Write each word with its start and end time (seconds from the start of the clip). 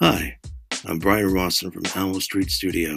Hi, 0.00 0.36
I'm 0.84 0.98
Brian 0.98 1.32
Rawson 1.32 1.70
from 1.70 1.84
Owl 1.94 2.20
Street 2.20 2.50
Studio, 2.50 2.96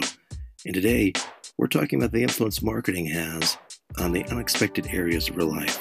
and 0.66 0.74
today 0.74 1.14
we're 1.56 1.66
talking 1.66 1.98
about 1.98 2.12
the 2.12 2.22
influence 2.22 2.60
marketing 2.60 3.06
has 3.06 3.56
on 3.98 4.12
the 4.12 4.22
unexpected 4.26 4.86
areas 4.88 5.26
of 5.26 5.34
your 5.34 5.46
life. 5.46 5.78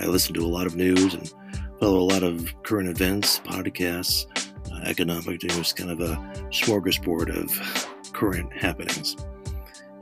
I 0.00 0.06
listen 0.06 0.34
to 0.34 0.44
a 0.44 0.48
lot 0.48 0.66
of 0.66 0.74
news 0.74 1.14
and 1.14 1.32
follow 1.78 2.00
a 2.00 2.10
lot 2.10 2.24
of 2.24 2.52
current 2.64 2.88
events, 2.88 3.38
podcasts, 3.44 4.26
uh, 4.72 4.88
economic 4.88 5.44
news, 5.44 5.72
kind 5.72 5.92
of 5.92 6.00
a 6.00 6.16
smorgasbord 6.50 7.40
of 7.40 8.12
current 8.12 8.52
happenings. 8.52 9.16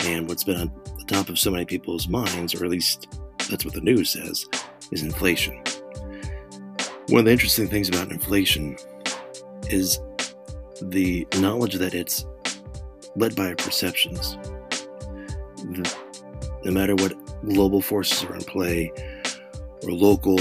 And 0.07 0.27
what's 0.27 0.45
been 0.45 0.63
on 0.63 0.73
the 0.97 1.05
top 1.05 1.29
of 1.29 1.39
so 1.39 1.51
many 1.51 1.67
people's 1.67 2.09
minds, 2.09 2.55
or 2.55 2.65
at 2.65 2.71
least 2.71 3.21
that's 3.51 3.67
what 3.67 3.75
the 3.75 3.83
news 3.83 4.09
says, 4.09 4.47
is 4.93 5.03
inflation. 5.03 5.63
One 7.09 7.19
of 7.19 7.25
the 7.27 7.33
interesting 7.33 7.69
things 7.69 7.91
about 7.91 8.11
inflation 8.11 8.79
is 9.73 10.01
the 10.83 11.27
knowledge 11.39 11.75
that 11.75 11.95
it's 11.95 12.27
led 13.17 13.35
by 13.35 13.49
our 13.49 13.57
perceptions. 13.57 14.37
No 16.65 16.71
matter 16.73 16.95
what 16.95 17.15
global 17.45 17.81
forces 17.81 18.25
are 18.25 18.35
in 18.35 18.43
play, 18.43 18.93
or 19.85 19.93
local, 19.93 20.39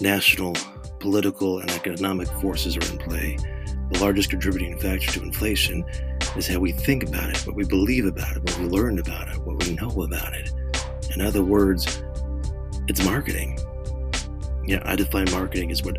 national, 0.00 0.54
political, 1.00 1.58
and 1.58 1.70
economic 1.70 2.28
forces 2.40 2.76
are 2.76 2.92
in 2.92 2.98
play, 2.98 3.36
the 3.92 3.98
largest 4.00 4.30
contributing 4.30 4.78
factor 4.78 5.10
to 5.12 5.22
inflation 5.22 5.84
is 6.36 6.46
how 6.46 6.58
we 6.58 6.72
think 6.72 7.02
about 7.02 7.30
it, 7.30 7.46
what 7.46 7.54
we 7.54 7.64
believe 7.64 8.06
about 8.06 8.36
it, 8.36 8.42
what 8.42 8.58
we 8.58 8.66
learn 8.66 8.98
about 8.98 9.28
it, 9.28 9.38
what 9.38 9.62
we 9.64 9.74
know 9.74 9.90
about 10.02 10.32
it. 10.34 10.50
In 11.14 11.20
other 11.20 11.42
words, 11.44 12.02
it's 12.88 13.04
marketing. 13.04 13.58
Yeah, 14.66 14.82
I 14.84 14.96
define 14.96 15.30
marketing 15.30 15.70
as 15.70 15.82
what 15.82 15.98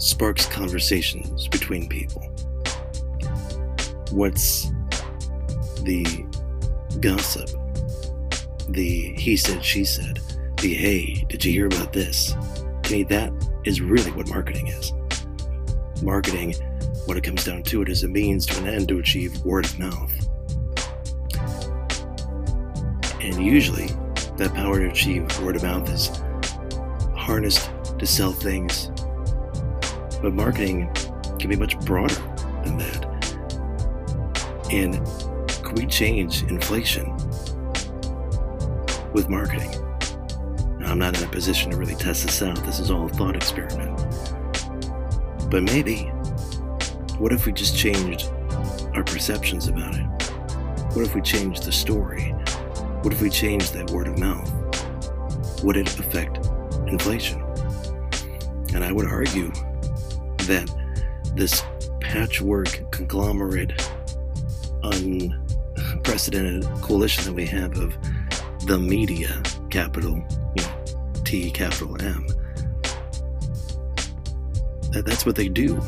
sparks 0.00 0.46
conversations 0.46 1.46
between 1.48 1.88
people. 1.88 2.22
What's 4.10 4.70
the 5.82 6.26
gossip? 7.00 7.48
The 8.68 9.14
he 9.16 9.36
said, 9.36 9.64
she 9.64 9.84
said. 9.84 10.20
The 10.56 10.74
hey, 10.74 11.24
did 11.28 11.44
you 11.44 11.52
hear 11.52 11.66
about 11.66 11.92
this? 11.92 12.34
To 12.82 12.92
me, 12.92 13.02
that 13.04 13.32
is 13.64 13.80
really 13.80 14.10
what 14.12 14.28
marketing 14.28 14.68
is. 14.68 14.92
Marketing, 16.02 16.54
what 17.04 17.16
it 17.16 17.22
comes 17.22 17.44
down 17.44 17.62
to 17.64 17.82
it, 17.82 17.88
is 17.88 18.02
a 18.02 18.08
means 18.08 18.46
to 18.46 18.58
an 18.58 18.68
end 18.68 18.88
to 18.88 18.98
achieve 18.98 19.44
word 19.44 19.66
of 19.66 19.78
mouth. 19.78 20.12
And 23.20 23.44
usually, 23.44 23.88
that 24.36 24.52
power 24.54 24.78
to 24.78 24.88
achieve 24.88 25.40
word 25.40 25.56
of 25.56 25.62
mouth 25.62 25.88
is 25.90 26.08
harnessed 27.14 27.70
to 27.98 28.06
sell 28.06 28.32
things. 28.32 28.90
But 30.22 30.34
marketing 30.34 30.90
can 31.38 31.48
be 31.48 31.56
much 31.56 31.78
broader 31.80 32.14
than 32.64 32.76
that. 32.78 33.06
And 34.70 35.00
could 35.64 35.78
we 35.78 35.86
change 35.86 36.42
inflation 36.44 37.16
with 39.12 39.28
marketing? 39.28 39.70
Now, 40.78 40.92
I'm 40.92 40.98
not 40.98 41.18
in 41.18 41.26
a 41.26 41.30
position 41.30 41.70
to 41.70 41.76
really 41.76 41.94
test 41.94 42.24
this 42.24 42.42
out. 42.42 42.56
This 42.64 42.78
is 42.78 42.90
all 42.90 43.06
a 43.06 43.08
thought 43.08 43.36
experiment. 43.36 43.98
But 45.50 45.62
maybe, 45.62 46.04
what 47.18 47.32
if 47.32 47.46
we 47.46 47.52
just 47.52 47.76
changed 47.76 48.30
our 48.94 49.02
perceptions 49.02 49.68
about 49.68 49.94
it? 49.94 50.06
What 50.94 51.06
if 51.06 51.14
we 51.14 51.22
changed 51.22 51.64
the 51.64 51.72
story? 51.72 52.30
What 53.02 53.12
if 53.12 53.22
we 53.22 53.30
changed 53.30 53.74
that 53.74 53.90
word 53.90 54.08
of 54.08 54.18
mouth? 54.18 54.50
Would 55.64 55.76
it 55.76 55.98
affect 55.98 56.46
inflation? 56.86 57.42
And 58.74 58.84
I 58.84 58.92
would 58.92 59.06
argue 59.06 59.52
that 60.46 60.70
this 61.34 61.62
patchwork, 62.00 62.90
conglomerate, 62.90 63.90
unprecedented 64.82 66.64
coalition 66.82 67.24
that 67.24 67.32
we 67.32 67.46
have 67.46 67.78
of 67.78 67.96
the 68.66 68.78
media, 68.78 69.42
capital 69.70 70.22
you 70.56 70.62
know, 70.62 70.84
T, 71.24 71.50
capital 71.50 72.00
M, 72.02 72.26
that 74.90 75.04
that's 75.06 75.24
what 75.24 75.36
they 75.36 75.48
do 75.48 75.80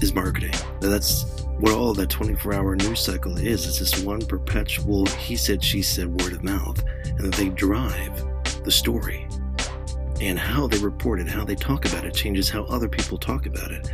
is 0.00 0.14
marketing. 0.14 0.54
That's 0.80 1.24
what 1.58 1.72
all 1.72 1.94
that 1.94 2.10
24 2.10 2.54
hour 2.54 2.76
news 2.76 3.00
cycle 3.00 3.36
is. 3.36 3.66
It's 3.66 3.78
this 3.78 4.04
one 4.04 4.20
perpetual 4.20 5.06
he 5.06 5.36
said, 5.36 5.64
she 5.64 5.82
said 5.82 6.20
word 6.20 6.32
of 6.34 6.44
mouth, 6.44 6.82
and 7.04 7.20
that 7.20 7.34
they 7.34 7.48
drive 7.48 8.24
the 8.64 8.70
story. 8.70 9.26
And 10.20 10.38
how 10.38 10.66
they 10.66 10.78
report 10.78 11.20
it, 11.20 11.28
how 11.28 11.44
they 11.44 11.54
talk 11.54 11.84
about 11.84 12.04
it, 12.04 12.14
changes 12.14 12.48
how 12.48 12.64
other 12.64 12.88
people 12.88 13.18
talk 13.18 13.46
about 13.46 13.70
it. 13.70 13.90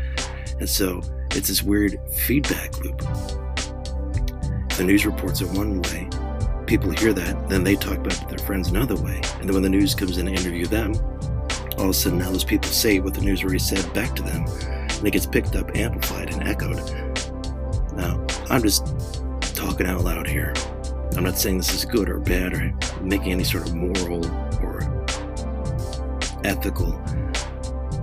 And 0.61 0.69
so 0.69 1.03
it's 1.33 1.49
this 1.49 1.63
weird 1.63 1.99
feedback 2.15 2.79
loop. 2.79 2.99
The 4.77 4.85
news 4.85 5.05
reports 5.05 5.41
it 5.41 5.51
one 5.51 5.83
way, 5.83 6.09
people 6.67 6.91
hear 6.91 7.13
that, 7.13 7.49
then 7.49 7.65
they 7.65 7.75
talk 7.75 7.99
about 7.99 8.15
it 8.15 8.21
to 8.21 8.27
their 8.27 8.47
friends 8.47 8.69
another 8.69 8.97
way. 8.97 9.21
And 9.41 9.49
then 9.49 9.55
when 9.55 9.63
the 9.63 9.69
news 9.69 9.95
comes 9.95 10.19
in 10.19 10.27
to 10.27 10.33
interview 10.33 10.67
them, 10.67 10.95
all 11.77 11.85
of 11.85 11.91
a 11.91 11.95
sudden 11.95 12.19
now 12.19 12.31
those 12.31 12.45
people 12.45 12.71
say 12.71 13.01
what 13.01 13.15
the 13.15 13.21
news 13.21 13.43
already 13.43 13.59
said 13.59 13.93
back 13.93 14.15
to 14.17 14.23
them. 14.23 14.45
And 14.47 15.07
it 15.07 15.11
gets 15.11 15.27
picked 15.27 15.57
up, 15.57 15.77
amplified, 15.77 16.33
and 16.33 16.43
echoed. 16.45 16.79
Now, 17.95 18.25
I'm 18.49 18.63
just 18.63 18.87
talking 19.55 19.87
out 19.87 20.05
loud 20.05 20.27
here. 20.27 20.55
I'm 21.17 21.25
not 21.25 21.37
saying 21.37 21.59
this 21.59 21.75
is 21.75 21.85
good 21.85 22.09
or 22.09 22.21
bad 22.21 22.55
or 22.55 22.73
making 23.03 23.33
any 23.33 23.45
sort 23.45 23.67
of 23.67 23.75
moral 23.75 24.25
or 24.63 24.82
ethical 26.45 26.93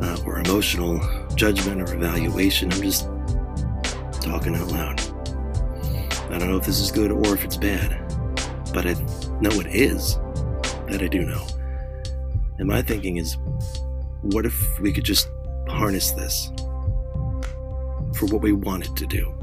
uh, 0.02 0.18
or 0.26 0.40
emotional 0.40 1.00
judgment 1.36 1.82
or 1.82 1.94
evaluation. 1.94 2.72
I'm 2.72 2.82
just 2.82 3.08
talking 4.22 4.56
out 4.56 4.72
loud. 4.72 5.02
I 6.30 6.38
don't 6.38 6.50
know 6.50 6.58
if 6.58 6.66
this 6.66 6.80
is 6.80 6.92
good 6.92 7.12
or 7.12 7.34
if 7.34 7.44
it's 7.44 7.58
bad, 7.58 7.98
but 8.74 8.86
I 8.86 8.94
know 9.42 9.52
it 9.60 9.68
is. 9.68 10.18
That 10.88 11.02
I 11.04 11.08
do 11.08 11.24
know. 11.24 11.46
And 12.58 12.68
my 12.68 12.82
thinking 12.82 13.18
is 13.18 13.38
what 14.22 14.46
if 14.46 14.80
we 14.80 14.92
could 14.92 15.04
just 15.04 15.30
harness 15.68 16.12
this 16.12 16.52
for 18.16 18.26
what 18.26 18.42
we 18.42 18.52
want 18.52 18.86
it 18.88 18.96
to 18.96 19.06
do? 19.06 19.34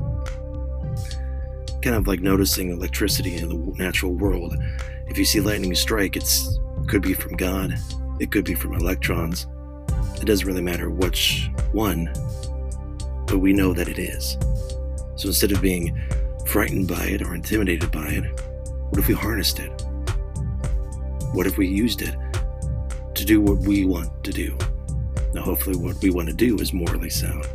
Kind 1.83 1.97
of 1.97 2.07
like 2.07 2.21
noticing 2.21 2.71
electricity 2.71 3.37
in 3.37 3.49
the 3.49 3.75
natural 3.79 4.13
world. 4.13 4.55
If 5.07 5.19
you 5.19 5.25
see 5.25 5.41
lightning 5.41 5.75
strike, 5.75 6.17
it 6.17 6.29
could 6.89 7.03
be 7.03 7.15
from 7.15 7.37
God, 7.37 7.79
it 8.19 8.31
could 8.31 8.45
be 8.45 8.55
from 8.55 8.75
electrons. 8.75 9.47
It 10.21 10.25
doesn't 10.25 10.47
really 10.47 10.63
matter 10.63 10.91
which 10.91 11.51
one, 11.73 12.11
but 13.27 13.39
we 13.39 13.53
know 13.53 13.73
that 13.75 13.89
it 13.89 13.99
is. 13.99 14.39
So 15.17 15.29
instead 15.29 15.53
of 15.53 15.61
being 15.61 15.99
frightened 16.47 16.89
by 16.89 17.05
it 17.07 17.23
or 17.23 17.35
intimidated 17.35 17.91
by 17.91 18.07
it, 18.09 18.25
what 18.91 18.99
if 18.99 19.09
we 19.09 19.15
harnessed 19.15 19.59
it? 19.59 19.71
What 21.33 21.47
if 21.47 21.59
we 21.59 21.67
used 21.67 22.03
it 22.03 22.17
to 23.15 23.25
do 23.25 23.41
what 23.41 23.59
we 23.59 23.85
want 23.85 24.25
to 24.25 24.33
do? 24.33 24.57
Now, 25.35 25.43
hopefully, 25.43 25.77
what 25.77 26.01
we 26.01 26.11
want 26.11 26.29
to 26.29 26.35
do 26.35 26.57
is 26.57 26.73
morally 26.73 27.11
sound. 27.11 27.47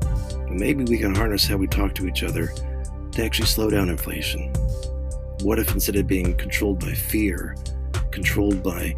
But 0.00 0.50
maybe 0.50 0.84
we 0.84 0.98
can 0.98 1.14
harness 1.14 1.46
how 1.46 1.56
we 1.56 1.68
talk 1.68 1.94
to 1.96 2.08
each 2.08 2.24
other 2.24 2.52
to 3.12 3.24
actually 3.24 3.46
slow 3.46 3.70
down 3.70 3.90
inflation. 3.90 4.52
What 5.42 5.60
if 5.60 5.72
instead 5.72 5.96
of 5.96 6.08
being 6.08 6.36
controlled 6.36 6.80
by 6.80 6.94
fear, 6.94 7.54
controlled 8.10 8.62
by 8.62 8.94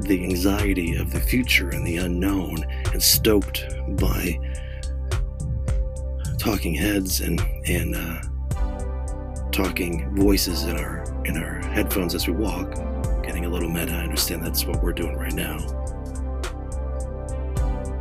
the 0.00 0.22
anxiety 0.24 0.96
of 0.96 1.12
the 1.12 1.20
future 1.20 1.70
and 1.70 1.86
the 1.86 1.96
unknown, 1.96 2.64
and 2.92 3.02
stoked 3.02 3.64
by 3.96 4.38
talking 6.38 6.74
heads 6.74 7.20
and 7.20 7.40
and 7.66 7.96
uh, 7.96 8.20
talking 9.50 10.14
voices 10.14 10.64
in 10.64 10.76
our 10.76 11.04
in 11.24 11.36
our 11.36 11.60
headphones 11.68 12.14
as 12.14 12.26
we 12.26 12.34
walk, 12.34 12.74
getting 13.22 13.46
a 13.46 13.48
little 13.48 13.68
meta. 13.68 13.92
I 13.92 14.02
understand 14.02 14.44
that's 14.44 14.64
what 14.64 14.82
we're 14.82 14.92
doing 14.92 15.16
right 15.16 15.32
now, 15.32 15.58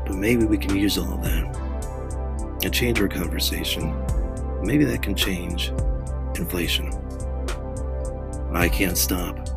but 0.06 0.16
maybe 0.16 0.46
we 0.46 0.58
can 0.58 0.76
use 0.76 0.98
all 0.98 1.14
of 1.14 1.24
that 1.24 2.60
and 2.64 2.74
change 2.74 3.00
our 3.00 3.08
conversation. 3.08 3.96
Maybe 4.64 4.84
that 4.86 5.02
can 5.02 5.16
change 5.16 5.70
inflation. 6.36 6.92
I 8.54 8.70
can't 8.70 8.98
stop 8.98 9.50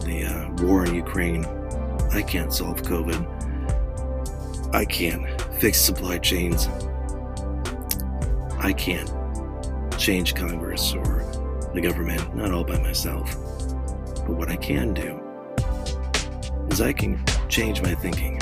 the 0.00 0.24
uh, 0.24 0.64
war 0.64 0.84
in 0.84 0.94
Ukraine. 0.94 1.44
I 2.12 2.22
can't 2.22 2.52
solve 2.52 2.82
COVID. 2.82 3.20
I 4.74 4.84
can't 4.84 5.24
fix 5.60 5.80
supply 5.80 6.18
chains. 6.18 6.68
I 8.58 8.72
can't 8.72 9.10
change 9.98 10.34
Congress 10.34 10.94
or 10.94 11.24
the 11.74 11.80
government, 11.80 12.34
not 12.34 12.52
all 12.52 12.64
by 12.64 12.78
myself. 12.78 13.36
But 14.26 14.36
what 14.36 14.48
I 14.48 14.56
can 14.56 14.94
do 14.94 15.20
is 16.70 16.80
I 16.80 16.92
can 16.92 17.22
change 17.48 17.82
my 17.82 17.94
thinking. 17.94 18.40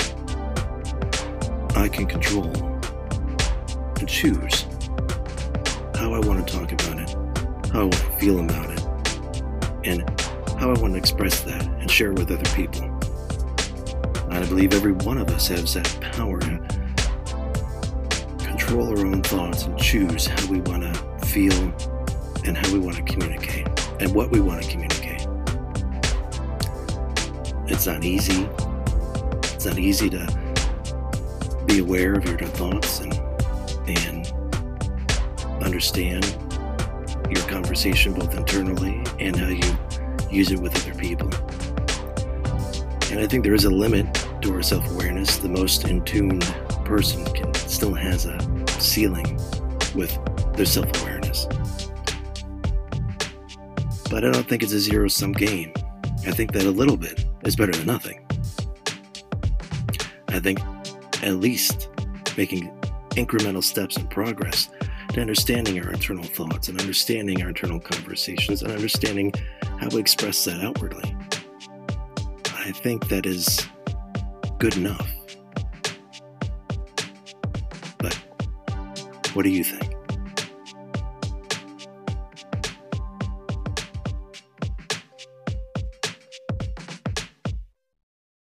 I 1.75 1.87
can 1.87 2.05
control 2.05 2.51
and 3.99 4.07
choose 4.07 4.65
how 5.95 6.13
I 6.13 6.19
want 6.19 6.45
to 6.45 6.53
talk 6.53 6.71
about 6.71 6.99
it, 6.99 7.09
how 7.71 7.81
I 7.81 7.83
want 7.83 7.93
to 7.93 8.11
feel 8.19 8.39
about 8.39 8.69
it, 8.69 8.85
and 9.83 10.28
how 10.59 10.69
I 10.69 10.79
want 10.79 10.93
to 10.93 10.99
express 10.99 11.39
that 11.43 11.65
and 11.65 11.89
share 11.89 12.11
with 12.11 12.29
other 12.29 12.43
people. 12.53 12.83
I 14.29 14.45
believe 14.45 14.73
every 14.73 14.91
one 14.91 15.17
of 15.17 15.29
us 15.29 15.47
has 15.47 15.73
that 15.75 15.87
power 16.01 16.37
to 16.41 16.59
control 18.45 18.89
our 18.89 19.05
own 19.05 19.23
thoughts 19.23 19.63
and 19.63 19.79
choose 19.79 20.27
how 20.27 20.45
we 20.47 20.59
want 20.59 20.83
to 20.83 21.25
feel 21.25 21.53
and 22.45 22.57
how 22.57 22.73
we 22.73 22.79
want 22.79 22.97
to 22.97 23.03
communicate 23.03 23.67
and 24.01 24.13
what 24.13 24.31
we 24.31 24.41
want 24.41 24.61
to 24.61 24.69
communicate. 24.69 25.25
It's 27.67 27.87
not 27.87 28.03
easy. 28.03 28.43
It's 29.53 29.65
not 29.65 29.79
easy 29.79 30.09
to 30.09 30.27
be 31.67 31.79
aware 31.79 32.15
of 32.15 32.25
your 32.25 32.37
thoughts 32.37 32.99
and 32.99 33.13
and 33.87 34.33
understand 35.63 36.25
your 37.29 37.43
conversation 37.47 38.13
both 38.13 38.35
internally 38.35 39.01
and 39.19 39.37
how 39.37 39.47
you 39.47 39.77
use 40.31 40.51
it 40.51 40.59
with 40.59 40.75
other 40.75 40.97
people. 40.97 41.29
And 43.11 43.19
I 43.19 43.27
think 43.27 43.43
there 43.43 43.53
is 43.55 43.65
a 43.65 43.69
limit 43.69 44.13
to 44.41 44.53
our 44.53 44.61
self 44.61 44.89
awareness. 44.91 45.37
The 45.37 45.49
most 45.49 45.87
in 45.87 46.03
tuned 46.05 46.43
person 46.85 47.25
can 47.33 47.53
still 47.53 47.93
has 47.93 48.25
a 48.25 48.39
ceiling 48.79 49.39
with 49.95 50.17
their 50.55 50.65
self 50.65 50.89
awareness. 51.01 51.47
But 54.09 54.25
I 54.25 54.31
don't 54.31 54.47
think 54.47 54.63
it's 54.63 54.73
a 54.73 54.79
zero 54.79 55.07
sum 55.07 55.31
game. 55.31 55.73
I 56.27 56.31
think 56.31 56.51
that 56.53 56.63
a 56.63 56.71
little 56.71 56.97
bit 56.97 57.25
is 57.43 57.55
better 57.55 57.71
than 57.71 57.85
nothing. 57.85 58.25
I 60.27 60.39
think 60.39 60.59
at 61.23 61.35
least 61.35 61.89
making 62.37 62.71
incremental 63.11 63.63
steps 63.63 63.97
in 63.97 64.07
progress 64.07 64.69
understanding 65.17 65.83
our 65.83 65.91
internal 65.91 66.23
thoughts 66.23 66.69
and 66.69 66.79
understanding 66.79 67.41
our 67.41 67.49
internal 67.49 67.79
conversations 67.79 68.61
and 68.61 68.71
understanding 68.71 69.33
how 69.79 69.89
we 69.89 69.99
express 69.99 70.43
that 70.45 70.61
outwardly. 70.61 71.15
I 72.55 72.71
think 72.71 73.07
that 73.09 73.25
is 73.25 73.67
good 74.59 74.77
enough. 74.77 75.09
But 77.97 78.13
what 79.33 79.43
do 79.43 79.49
you 79.49 79.63
think? 79.63 79.98